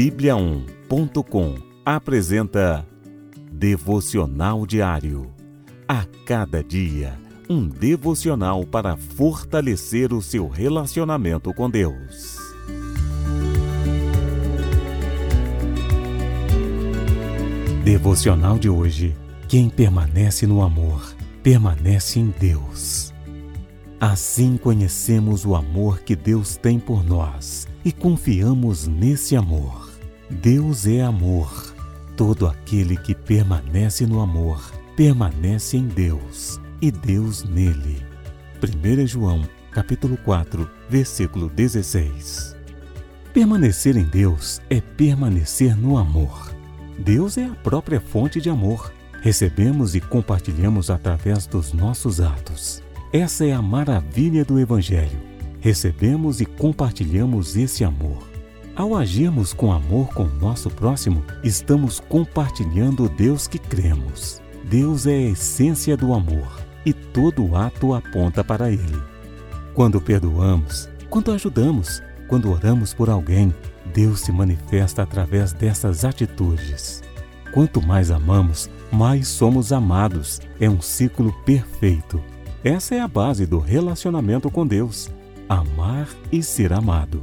Bíblia1.com 0.00 1.56
apresenta 1.84 2.86
Devocional 3.52 4.64
Diário. 4.64 5.30
A 5.86 6.06
cada 6.24 6.64
dia, 6.64 7.20
um 7.50 7.68
devocional 7.68 8.64
para 8.64 8.96
fortalecer 8.96 10.14
o 10.14 10.22
seu 10.22 10.48
relacionamento 10.48 11.52
com 11.52 11.68
Deus. 11.68 12.38
Devocional 17.84 18.58
de 18.58 18.70
hoje. 18.70 19.14
Quem 19.48 19.68
permanece 19.68 20.46
no 20.46 20.62
amor, 20.62 21.14
permanece 21.42 22.18
em 22.18 22.32
Deus. 22.40 23.12
Assim 24.00 24.56
conhecemos 24.56 25.44
o 25.44 25.54
amor 25.54 26.00
que 26.00 26.16
Deus 26.16 26.56
tem 26.56 26.80
por 26.80 27.04
nós 27.04 27.68
e 27.84 27.92
confiamos 27.92 28.86
nesse 28.86 29.36
amor. 29.36 29.89
Deus 30.30 30.86
é 30.86 31.02
amor. 31.02 31.74
Todo 32.16 32.46
aquele 32.46 32.96
que 32.96 33.14
permanece 33.14 34.06
no 34.06 34.20
amor 34.20 34.72
permanece 34.96 35.76
em 35.76 35.86
Deus 35.86 36.60
e 36.80 36.90
Deus 36.90 37.44
nele. 37.44 38.04
1 38.62 39.06
João, 39.06 39.42
capítulo 39.72 40.16
4, 40.18 40.70
versículo 40.88 41.48
16. 41.48 42.56
Permanecer 43.32 43.96
em 43.96 44.04
Deus 44.04 44.60
é 44.70 44.80
permanecer 44.80 45.76
no 45.76 45.96
amor. 45.98 46.54
Deus 46.98 47.36
é 47.38 47.44
a 47.44 47.54
própria 47.54 48.00
fonte 48.00 48.40
de 48.40 48.50
amor. 48.50 48.92
Recebemos 49.22 49.94
e 49.94 50.00
compartilhamos 50.00 50.90
através 50.90 51.46
dos 51.46 51.72
nossos 51.72 52.20
atos. 52.20 52.82
Essa 53.12 53.44
é 53.44 53.52
a 53.52 53.62
maravilha 53.62 54.44
do 54.44 54.58
Evangelho 54.58 55.30
recebemos 55.60 56.40
e 56.40 56.46
compartilhamos 56.46 57.54
esse 57.54 57.84
amor. 57.84 58.29
Ao 58.80 58.96
agirmos 58.96 59.52
com 59.52 59.70
amor 59.70 60.08
com 60.14 60.22
o 60.22 60.34
nosso 60.40 60.70
próximo, 60.70 61.22
estamos 61.44 62.00
compartilhando 62.00 63.04
o 63.04 63.08
Deus 63.10 63.46
que 63.46 63.58
cremos. 63.58 64.40
Deus 64.64 65.06
é 65.06 65.12
a 65.12 65.30
essência 65.32 65.98
do 65.98 66.14
amor 66.14 66.48
e 66.86 66.94
todo 66.94 67.54
ato 67.54 67.92
aponta 67.92 68.42
para 68.42 68.70
Ele. 68.70 68.98
Quando 69.74 70.00
perdoamos, 70.00 70.88
quando 71.10 71.30
ajudamos, 71.30 72.02
quando 72.26 72.50
oramos 72.50 72.94
por 72.94 73.10
alguém, 73.10 73.54
Deus 73.92 74.20
se 74.20 74.32
manifesta 74.32 75.02
através 75.02 75.52
dessas 75.52 76.02
atitudes. 76.02 77.02
Quanto 77.52 77.86
mais 77.86 78.10
amamos, 78.10 78.70
mais 78.90 79.28
somos 79.28 79.74
amados. 79.74 80.40
É 80.58 80.70
um 80.70 80.80
ciclo 80.80 81.34
perfeito. 81.44 82.18
Essa 82.64 82.94
é 82.94 83.00
a 83.00 83.06
base 83.06 83.44
do 83.44 83.58
relacionamento 83.58 84.50
com 84.50 84.66
Deus 84.66 85.10
amar 85.50 86.08
e 86.30 86.44
ser 86.44 86.72
amado, 86.72 87.20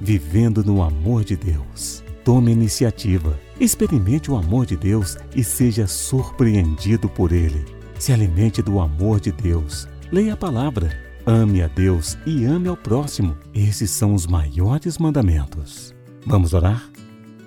vivendo 0.00 0.64
no 0.64 0.82
amor 0.82 1.24
de 1.24 1.36
Deus. 1.36 2.02
Tome 2.24 2.52
iniciativa, 2.52 3.38
experimente 3.58 4.30
o 4.30 4.36
amor 4.36 4.66
de 4.66 4.76
Deus 4.76 5.16
e 5.34 5.42
seja 5.42 5.86
surpreendido 5.86 7.08
por 7.08 7.32
ele. 7.32 7.64
Se 7.98 8.12
alimente 8.12 8.62
do 8.62 8.80
amor 8.80 9.20
de 9.20 9.32
Deus. 9.32 9.88
Leia 10.10 10.34
a 10.34 10.36
palavra, 10.36 10.90
ame 11.26 11.62
a 11.62 11.68
Deus 11.68 12.16
e 12.26 12.44
ame 12.44 12.68
ao 12.68 12.76
próximo. 12.76 13.36
Esses 13.54 13.90
são 13.90 14.14
os 14.14 14.26
maiores 14.26 14.98
mandamentos. 14.98 15.94
Vamos 16.26 16.52
orar? 16.52 16.82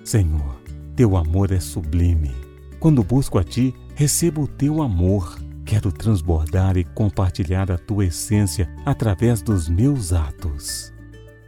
Senhor, 0.04 0.60
teu 0.94 1.16
amor 1.16 1.50
é 1.50 1.60
sublime. 1.60 2.32
Quando 2.78 3.02
busco 3.02 3.38
a 3.38 3.44
ti, 3.44 3.74
recebo 3.94 4.42
o 4.42 4.48
teu 4.48 4.82
amor 4.82 5.36
Quero 5.64 5.90
transbordar 5.90 6.76
e 6.76 6.84
compartilhar 6.84 7.70
a 7.70 7.78
tua 7.78 8.06
essência 8.06 8.68
através 8.84 9.40
dos 9.40 9.68
meus 9.68 10.12
atos. 10.12 10.92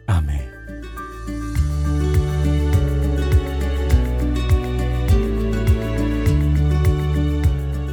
Amém. 0.06 0.55